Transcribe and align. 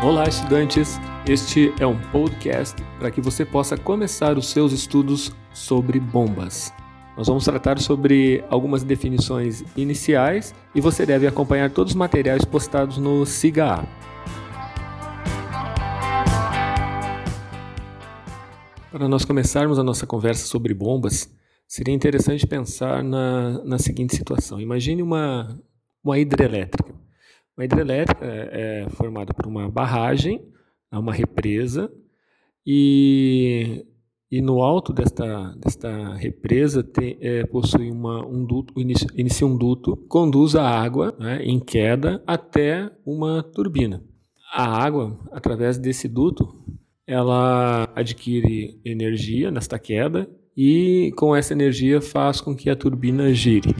Olá, 0.00 0.28
estudantes! 0.28 0.96
Este 1.28 1.74
é 1.80 1.84
um 1.84 2.00
podcast 2.12 2.80
para 3.00 3.10
que 3.10 3.20
você 3.20 3.44
possa 3.44 3.76
começar 3.76 4.38
os 4.38 4.46
seus 4.46 4.70
estudos 4.72 5.32
sobre 5.52 5.98
bombas. 5.98 6.72
Nós 7.16 7.26
vamos 7.26 7.44
tratar 7.44 7.80
sobre 7.80 8.44
algumas 8.48 8.84
definições 8.84 9.64
iniciais 9.76 10.54
e 10.72 10.80
você 10.80 11.04
deve 11.04 11.26
acompanhar 11.26 11.72
todos 11.72 11.94
os 11.94 11.96
materiais 11.96 12.44
postados 12.44 12.96
no 12.96 13.26
SIGA. 13.26 13.84
Para 18.92 19.08
nós 19.08 19.24
começarmos 19.24 19.80
a 19.80 19.82
nossa 19.82 20.06
conversa 20.06 20.46
sobre 20.46 20.72
bombas, 20.74 21.28
seria 21.66 21.92
interessante 21.92 22.46
pensar 22.46 23.02
na, 23.02 23.64
na 23.64 23.78
seguinte 23.78 24.14
situação: 24.14 24.60
imagine 24.60 25.02
uma, 25.02 25.60
uma 26.04 26.16
hidrelétrica. 26.20 27.07
Uma 27.58 27.64
hidrelétrica 27.64 28.24
é, 28.24 28.84
é 28.84 28.90
formada 28.90 29.34
por 29.34 29.44
uma 29.44 29.68
barragem, 29.68 30.40
uma 30.92 31.12
represa, 31.12 31.90
e, 32.64 33.84
e 34.30 34.40
no 34.40 34.62
alto 34.62 34.92
desta, 34.92 35.56
desta 35.56 36.14
represa 36.14 36.84
tem, 36.84 37.18
é, 37.20 37.44
possui 37.46 37.90
uma, 37.90 38.24
um 38.24 38.44
duto, 38.44 38.80
inicia, 38.80 39.08
inicia 39.12 39.44
um 39.44 39.56
duto, 39.56 39.96
conduz 40.08 40.54
a 40.54 40.68
água 40.68 41.12
né, 41.18 41.42
em 41.42 41.58
queda 41.58 42.22
até 42.24 42.92
uma 43.04 43.42
turbina. 43.42 44.04
A 44.52 44.80
água, 44.80 45.18
através 45.32 45.78
desse 45.78 46.06
duto, 46.06 46.64
ela 47.04 47.88
adquire 47.92 48.80
energia 48.84 49.50
nesta 49.50 49.80
queda 49.80 50.30
e 50.56 51.12
com 51.16 51.34
essa 51.34 51.54
energia 51.54 52.00
faz 52.00 52.40
com 52.40 52.54
que 52.54 52.70
a 52.70 52.76
turbina 52.76 53.34
gire. 53.34 53.74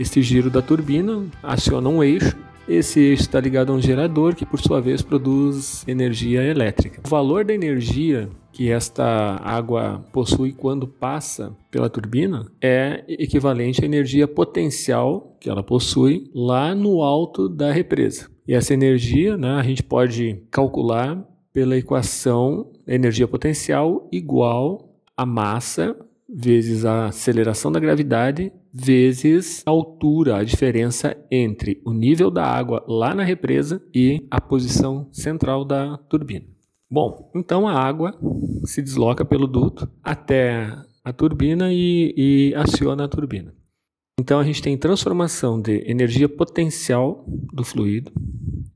Este 0.00 0.20
giro 0.20 0.50
da 0.50 0.60
turbina 0.60 1.24
aciona 1.44 1.88
um 1.88 2.02
eixo 2.02 2.36
esse 2.68 3.00
eixo 3.00 3.22
está 3.22 3.40
ligado 3.40 3.72
a 3.72 3.74
um 3.74 3.80
gerador 3.80 4.34
que, 4.34 4.46
por 4.46 4.60
sua 4.60 4.80
vez, 4.80 5.02
produz 5.02 5.86
energia 5.86 6.42
elétrica. 6.42 7.02
O 7.04 7.08
valor 7.08 7.44
da 7.44 7.54
energia 7.54 8.28
que 8.52 8.70
esta 8.70 9.40
água 9.42 10.04
possui 10.12 10.52
quando 10.52 10.86
passa 10.86 11.56
pela 11.70 11.90
turbina 11.90 12.46
é 12.62 13.04
equivalente 13.08 13.82
à 13.82 13.84
energia 13.84 14.28
potencial 14.28 15.36
que 15.40 15.50
ela 15.50 15.62
possui 15.62 16.30
lá 16.32 16.74
no 16.74 17.02
alto 17.02 17.48
da 17.48 17.72
represa. 17.72 18.30
E 18.46 18.54
essa 18.54 18.72
energia 18.72 19.36
né, 19.36 19.54
a 19.54 19.62
gente 19.62 19.82
pode 19.82 20.40
calcular 20.50 21.26
pela 21.52 21.76
equação 21.76 22.70
energia 22.86 23.26
potencial 23.26 24.08
igual 24.12 24.94
a 25.16 25.26
massa 25.26 25.96
vezes 26.28 26.84
a 26.84 27.06
aceleração 27.06 27.70
da 27.70 27.80
gravidade 27.80 28.52
vezes 28.72 29.62
a 29.64 29.70
altura, 29.70 30.36
a 30.36 30.44
diferença 30.44 31.16
entre 31.30 31.80
o 31.84 31.92
nível 31.92 32.30
da 32.30 32.44
água 32.44 32.84
lá 32.88 33.14
na 33.14 33.22
represa 33.22 33.82
e 33.94 34.26
a 34.30 34.40
posição 34.40 35.08
central 35.12 35.64
da 35.64 35.96
turbina. 35.96 36.46
Bom, 36.90 37.30
então 37.34 37.68
a 37.68 37.72
água 37.72 38.18
se 38.64 38.82
desloca 38.82 39.24
pelo 39.24 39.46
duto 39.46 39.88
até 40.02 40.76
a 41.04 41.12
turbina 41.12 41.72
e, 41.72 42.14
e 42.16 42.54
aciona 42.54 43.04
a 43.04 43.08
turbina. 43.08 43.54
Então 44.18 44.38
a 44.38 44.44
gente 44.44 44.62
tem 44.62 44.76
transformação 44.76 45.60
de 45.60 45.88
energia 45.90 46.28
potencial 46.28 47.24
do 47.52 47.64
fluido 47.64 48.12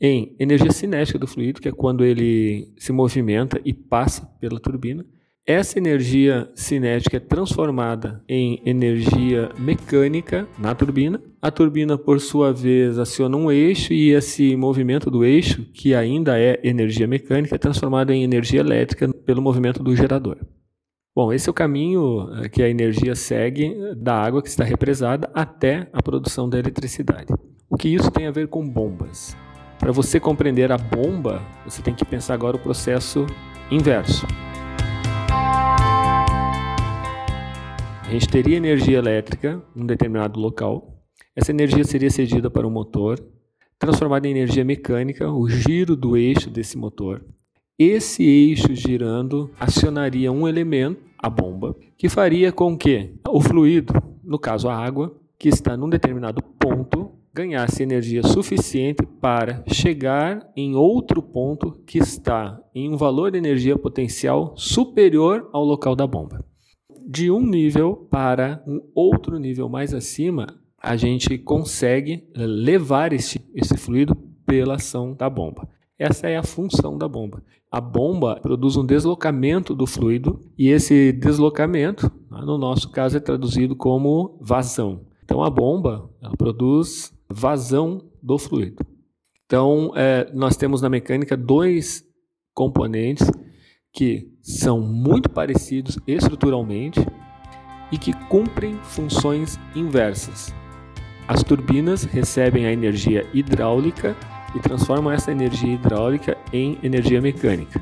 em 0.00 0.36
energia 0.38 0.70
cinética 0.70 1.18
do 1.18 1.26
fluido, 1.26 1.60
que 1.60 1.68
é 1.68 1.72
quando 1.72 2.04
ele 2.04 2.72
se 2.78 2.92
movimenta 2.92 3.60
e 3.64 3.72
passa 3.72 4.26
pela 4.38 4.60
turbina, 4.60 5.04
essa 5.46 5.78
energia 5.78 6.50
cinética 6.54 7.18
é 7.18 7.20
transformada 7.20 8.22
em 8.26 8.62
energia 8.64 9.50
mecânica 9.58 10.48
na 10.58 10.74
turbina. 10.74 11.20
A 11.40 11.50
turbina, 11.50 11.98
por 11.98 12.18
sua 12.18 12.50
vez, 12.50 12.98
aciona 12.98 13.36
um 13.36 13.52
eixo 13.52 13.92
e 13.92 14.10
esse 14.10 14.56
movimento 14.56 15.10
do 15.10 15.22
eixo, 15.22 15.62
que 15.74 15.94
ainda 15.94 16.38
é 16.38 16.58
energia 16.64 17.06
mecânica, 17.06 17.56
é 17.56 17.58
transformado 17.58 18.10
em 18.10 18.22
energia 18.22 18.60
elétrica 18.60 19.12
pelo 19.12 19.42
movimento 19.42 19.82
do 19.82 19.94
gerador. 19.94 20.38
Bom, 21.14 21.30
esse 21.30 21.48
é 21.48 21.50
o 21.50 21.54
caminho 21.54 22.28
eh, 22.42 22.48
que 22.48 22.62
a 22.62 22.68
energia 22.68 23.14
segue 23.14 23.94
da 23.94 24.14
água 24.14 24.42
que 24.42 24.48
está 24.48 24.64
represada 24.64 25.30
até 25.34 25.88
a 25.92 26.02
produção 26.02 26.48
da 26.48 26.58
eletricidade. 26.58 27.32
O 27.68 27.76
que 27.76 27.88
isso 27.88 28.10
tem 28.10 28.26
a 28.26 28.32
ver 28.32 28.48
com 28.48 28.66
bombas? 28.66 29.36
Para 29.78 29.92
você 29.92 30.18
compreender 30.18 30.72
a 30.72 30.78
bomba, 30.78 31.42
você 31.64 31.82
tem 31.82 31.94
que 31.94 32.04
pensar 32.04 32.34
agora 32.34 32.56
o 32.56 32.60
processo 32.60 33.26
inverso. 33.70 34.26
Gente 38.14 38.28
teria 38.28 38.56
energia 38.56 38.98
elétrica 38.98 39.60
num 39.74 39.84
determinado 39.84 40.38
local. 40.38 41.02
Essa 41.34 41.50
energia 41.50 41.82
seria 41.82 42.10
cedida 42.10 42.48
para 42.48 42.66
o 42.66 42.70
motor, 42.70 43.18
transformada 43.76 44.28
em 44.28 44.30
energia 44.30 44.64
mecânica, 44.64 45.30
o 45.30 45.48
giro 45.48 45.96
do 45.96 46.16
eixo 46.16 46.48
desse 46.48 46.78
motor. 46.78 47.24
Esse 47.76 48.22
eixo 48.22 48.72
girando 48.72 49.50
acionaria 49.58 50.30
um 50.30 50.46
elemento, 50.46 51.02
a 51.18 51.28
bomba, 51.28 51.74
que 51.98 52.08
faria 52.08 52.52
com 52.52 52.78
que 52.78 53.14
o 53.28 53.40
fluido, 53.40 53.92
no 54.22 54.38
caso 54.38 54.68
a 54.68 54.76
água, 54.76 55.12
que 55.36 55.48
está 55.48 55.76
num 55.76 55.88
determinado 55.88 56.40
ponto, 56.40 57.10
ganhasse 57.34 57.82
energia 57.82 58.22
suficiente 58.22 59.04
para 59.20 59.64
chegar 59.66 60.48
em 60.56 60.76
outro 60.76 61.20
ponto 61.20 61.72
que 61.84 61.98
está 61.98 62.62
em 62.72 62.88
um 62.88 62.96
valor 62.96 63.32
de 63.32 63.38
energia 63.38 63.76
potencial 63.76 64.54
superior 64.56 65.48
ao 65.52 65.64
local 65.64 65.96
da 65.96 66.06
bomba 66.06 66.44
de 67.06 67.30
um 67.30 67.44
nível 67.44 68.08
para 68.10 68.62
um 68.66 68.80
outro 68.94 69.38
nível 69.38 69.68
mais 69.68 69.92
acima, 69.92 70.46
a 70.82 70.96
gente 70.96 71.38
consegue 71.38 72.28
levar 72.34 73.12
esse, 73.12 73.40
esse 73.54 73.76
fluido 73.76 74.14
pela 74.46 74.74
ação 74.74 75.14
da 75.14 75.28
bomba. 75.28 75.68
Essa 75.98 76.28
é 76.28 76.36
a 76.36 76.42
função 76.42 76.98
da 76.98 77.08
bomba. 77.08 77.42
A 77.70 77.80
bomba 77.80 78.38
produz 78.40 78.76
um 78.76 78.84
deslocamento 78.84 79.74
do 79.74 79.86
fluido 79.86 80.40
e 80.56 80.68
esse 80.68 81.12
deslocamento, 81.12 82.10
né, 82.30 82.40
no 82.44 82.58
nosso 82.58 82.90
caso, 82.90 83.16
é 83.16 83.20
traduzido 83.20 83.74
como 83.74 84.38
vazão. 84.40 85.06
Então 85.24 85.42
a 85.42 85.50
bomba 85.50 86.10
produz 86.36 87.12
vazão 87.28 88.02
do 88.22 88.38
fluido. 88.38 88.84
Então 89.46 89.92
é, 89.96 90.30
nós 90.32 90.56
temos 90.56 90.82
na 90.82 90.88
mecânica 90.88 91.36
dois 91.36 92.04
componentes 92.52 93.30
que 93.94 94.28
são 94.42 94.80
muito 94.80 95.30
parecidos 95.30 96.00
estruturalmente 96.04 97.00
e 97.92 97.96
que 97.96 98.12
cumprem 98.26 98.76
funções 98.82 99.58
inversas. 99.74 100.52
As 101.28 101.44
turbinas 101.44 102.02
recebem 102.02 102.66
a 102.66 102.72
energia 102.72 103.24
hidráulica 103.32 104.16
e 104.54 104.58
transformam 104.58 105.12
essa 105.12 105.30
energia 105.30 105.72
hidráulica 105.72 106.36
em 106.52 106.76
energia 106.82 107.20
mecânica. 107.20 107.80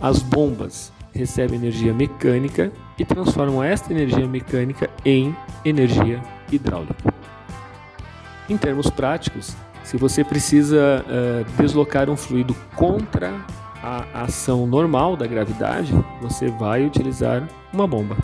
As 0.00 0.20
bombas 0.20 0.92
recebem 1.14 1.58
energia 1.58 1.94
mecânica 1.94 2.72
e 2.98 3.04
transformam 3.04 3.62
esta 3.62 3.92
energia 3.92 4.26
mecânica 4.26 4.90
em 5.04 5.34
energia 5.64 6.20
hidráulica. 6.50 7.14
Em 8.48 8.56
termos 8.58 8.90
práticos, 8.90 9.56
se 9.84 9.96
você 9.96 10.24
precisa 10.24 11.04
uh, 11.06 11.62
deslocar 11.62 12.10
um 12.10 12.16
fluido 12.16 12.54
contra 12.74 13.32
a 13.86 14.22
ação 14.22 14.66
normal 14.66 15.16
da 15.16 15.28
gravidade, 15.28 15.92
você 16.20 16.48
vai 16.48 16.84
utilizar 16.84 17.48
uma 17.72 17.86
bomba. 17.86 18.16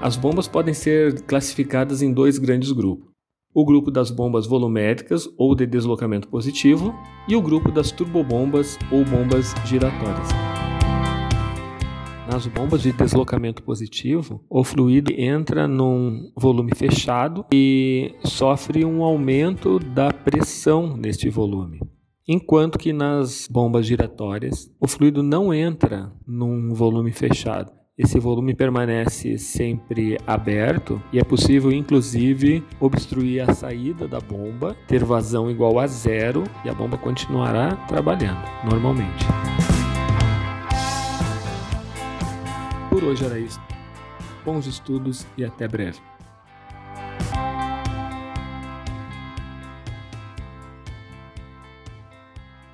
As 0.00 0.16
bombas 0.16 0.48
podem 0.48 0.72
ser 0.72 1.20
classificadas 1.22 2.00
em 2.00 2.10
dois 2.10 2.38
grandes 2.38 2.72
grupos. 2.72 3.06
O 3.52 3.66
grupo 3.66 3.90
das 3.90 4.10
bombas 4.10 4.46
volumétricas 4.46 5.28
ou 5.36 5.54
de 5.54 5.66
deslocamento 5.66 6.28
positivo 6.28 6.94
e 7.28 7.36
o 7.36 7.42
grupo 7.42 7.70
das 7.70 7.90
turbobombas 7.90 8.78
ou 8.90 9.04
bombas 9.04 9.54
giratórias. 9.66 10.57
Nas 12.30 12.46
bombas 12.46 12.82
de 12.82 12.92
deslocamento 12.92 13.62
positivo, 13.62 14.44
o 14.50 14.62
fluido 14.62 15.10
entra 15.16 15.66
num 15.66 16.30
volume 16.36 16.72
fechado 16.76 17.46
e 17.50 18.14
sofre 18.22 18.84
um 18.84 19.02
aumento 19.02 19.78
da 19.78 20.12
pressão 20.12 20.94
neste 20.94 21.30
volume. 21.30 21.80
Enquanto 22.28 22.78
que 22.78 22.92
nas 22.92 23.48
bombas 23.50 23.86
giratórias, 23.86 24.70
o 24.78 24.86
fluido 24.86 25.22
não 25.22 25.54
entra 25.54 26.12
num 26.26 26.74
volume 26.74 27.12
fechado. 27.12 27.72
Esse 27.96 28.20
volume 28.20 28.54
permanece 28.54 29.38
sempre 29.38 30.18
aberto 30.26 31.02
e 31.10 31.18
é 31.18 31.24
possível, 31.24 31.72
inclusive, 31.72 32.62
obstruir 32.78 33.48
a 33.48 33.54
saída 33.54 34.06
da 34.06 34.20
bomba, 34.20 34.76
ter 34.86 35.02
vazão 35.02 35.50
igual 35.50 35.78
a 35.78 35.86
zero 35.86 36.44
e 36.62 36.68
a 36.68 36.74
bomba 36.74 36.98
continuará 36.98 37.74
trabalhando 37.88 38.44
normalmente. 38.70 39.24
Hoje 43.08 43.24
era 43.24 43.38
isso. 43.38 43.60
Bons 44.44 44.66
estudos 44.66 45.26
e 45.36 45.44
até 45.44 45.66
breve. 45.66 45.98